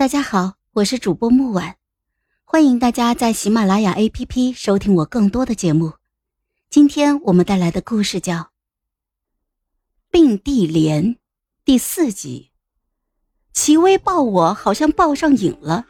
[0.00, 1.74] 大家好，我是主播木婉，
[2.44, 5.92] 欢迎大家在喜马拉雅 APP 收听我更多的节目。
[6.70, 8.34] 今天我们带来的故事叫
[10.10, 11.04] 《并蒂莲》
[11.66, 12.50] 第四集。
[13.52, 15.84] 齐薇抱我好像抱上瘾了，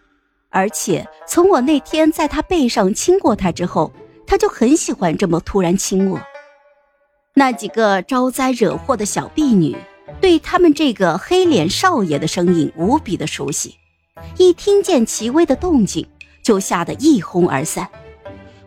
[0.48, 3.92] 而且从我那天在他背上亲过他之后，
[4.26, 6.20] 他就很喜欢这么突然亲我。
[7.34, 9.76] 那几个招灾惹祸的小婢女，
[10.20, 13.76] 对他们这个黑脸少爷的声音无比的熟悉。
[14.36, 16.08] 一听见齐薇的动静，
[16.42, 17.88] 就吓得一哄而散。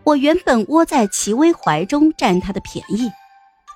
[0.04, 3.12] 我原本窝在齐薇怀中占她的便宜，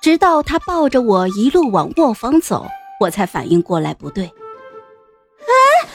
[0.02, 2.66] 直到她抱着我一路往卧房走，
[3.00, 4.24] 我才反应过来不对。
[4.24, 5.88] 哎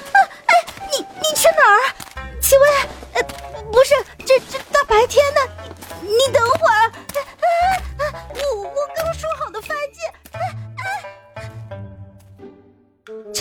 [0.48, 0.54] 哎，
[0.92, 1.80] 你你去哪儿？
[2.42, 2.64] 齐薇，
[3.14, 3.24] 呃，
[3.72, 3.94] 不是，
[4.26, 5.42] 这这大白天的，
[6.02, 6.42] 你你等。
[6.44, 6.53] 我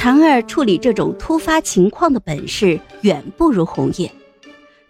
[0.02, 4.10] 婵儿处理这种突发情况的本事远不如红叶。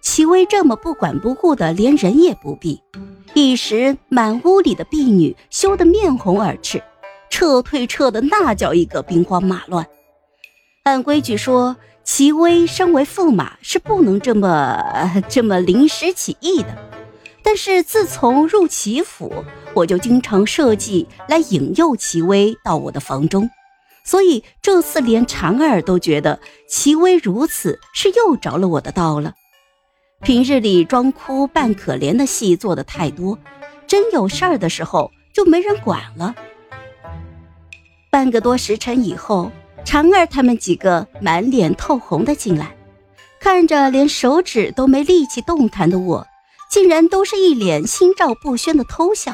[0.00, 2.80] 齐薇这么不管不顾的，连人也不避，
[3.34, 6.82] 一时满屋里的婢女羞得面红耳赤，
[7.28, 9.86] 撤退撤的那叫一个兵荒马乱。
[10.84, 14.82] 按规矩说，齐薇身为驸马是不能这么
[15.28, 16.68] 这么临时起意的，
[17.42, 23.50] 但是自从入齐府，我就经常设计来引诱齐薇到我的房中。
[24.04, 29.34] 所以这次连婵儿都觉得齐薇如此是又着了我的道了。
[30.22, 33.38] 平日里装哭扮可怜的戏做的太多，
[33.86, 36.34] 真有事儿的时候就没人管了。
[38.10, 39.50] 半个多时辰以后，
[39.84, 42.76] 婵儿他们几个满脸透红的进来，
[43.40, 46.26] 看着连手指都没力气动弹的我，
[46.70, 49.32] 竟然都是一脸心照不宣的偷笑，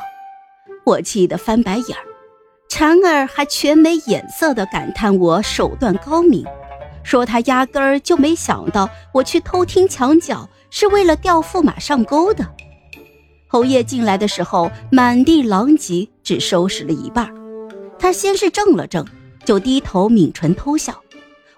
[0.85, 2.05] 我气得翻白眼儿。
[2.69, 6.45] 婵儿还全没眼色地感叹我手段高明，
[7.03, 12.47] 说他压根儿就没想到我去偷听墙角是为了钓驸马上钩的。
[13.49, 17.29] 侯爷进来的时候满地狼藉，只收拾了一半。
[17.99, 19.07] 他先是怔了怔，
[19.45, 21.03] 就低头抿唇偷笑。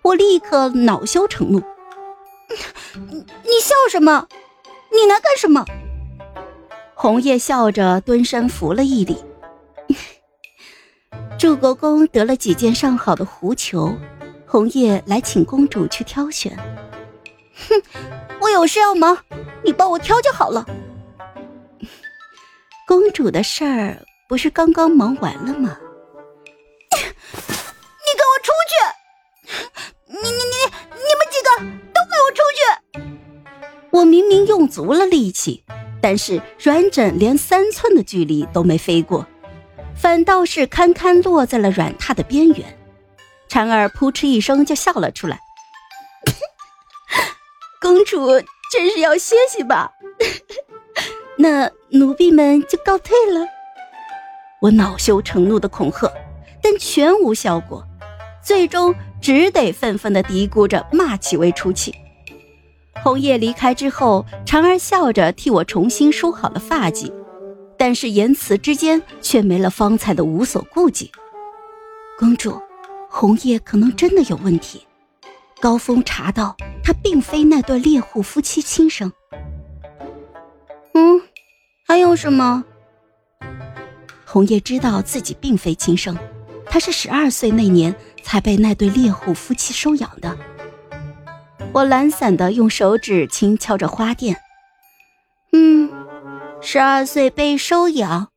[0.03, 1.61] 我立刻恼羞成怒
[3.11, 4.27] ：“你你笑什么？
[4.93, 5.65] 你来干什么？”
[6.95, 9.17] 红叶笑着蹲身扶了一礼。
[11.41, 13.97] 祝国公得了几件上好的狐裘，
[14.47, 16.55] 红叶来请公主去挑选。
[17.67, 17.83] 哼，
[18.43, 19.17] 我有事要忙，
[19.65, 20.67] 你帮我挑就好了。
[22.87, 25.79] 公主的事儿不是刚刚忙完了吗？
[26.93, 26.99] 你
[28.19, 28.75] 给我出去！
[30.09, 30.57] 你你你
[30.93, 31.49] 你们几个
[31.95, 33.01] 都给我出去！
[33.91, 35.65] 我明明用足了力气，
[36.03, 39.27] 但是软枕连三寸的距离都没飞过。
[40.01, 42.79] 反倒是堪堪落在了软榻的边缘，
[43.51, 45.39] 婵儿扑哧一声就笑了出来。
[47.83, 48.27] 公主
[48.73, 49.93] 真是要歇息吧？
[51.37, 53.47] 那奴婢们就告退了。
[54.63, 56.11] 我恼羞成怒的恐吓，
[56.63, 57.85] 但全无效果，
[58.43, 61.95] 最终只得愤愤的嘀咕着骂几位出气。
[63.03, 67.13] 红叶离开之后，婵儿笑着替我重新梳好了发髻。
[67.81, 71.11] 但是言辞之间却没了方才的无所顾忌。
[72.19, 72.61] 公主，
[73.09, 74.87] 红叶可能真的有问题。
[75.59, 76.55] 高峰查到
[76.85, 79.11] 他并非那对猎户夫妻亲生。
[80.93, 81.23] 嗯，
[81.87, 82.63] 还有什么？
[84.27, 86.15] 红叶知道自己并非亲生，
[86.67, 90.37] 她是十二岁那年才被那对猎户夫妻收养的。
[91.73, 94.37] 我懒散的用手指轻敲着花垫。
[96.61, 98.29] 十二岁被收养，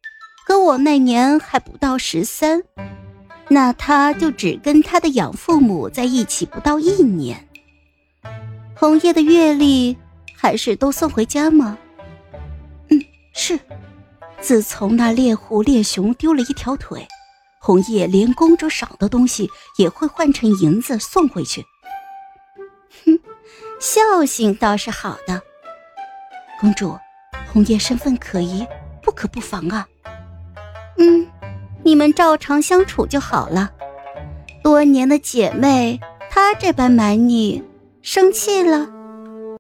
[0.48, 2.64] 可我那年还不到十三，
[3.50, 7.48] 那他就只跟他的养父母在一起不到一年。
[8.76, 9.98] 红叶的阅历
[10.36, 11.78] 还是都送回家吗？
[12.90, 13.00] 嗯，
[13.34, 13.60] 是。
[14.42, 17.08] 自从那猎户猎熊丢了一条腿，
[17.60, 21.66] 红叶连公主赏的东西也会换成银子送回去。
[23.06, 23.18] 哼，
[23.80, 25.42] 孝心倒是好的，
[26.60, 26.98] 公主。
[27.54, 28.66] 红叶身份可疑，
[29.04, 29.88] 不可不防啊。
[30.98, 31.28] 嗯，
[31.84, 33.72] 你们照常相处就好了。
[34.64, 36.00] 多年的姐妹，
[36.32, 37.64] 她这般瞒你，
[38.02, 38.90] 生气了。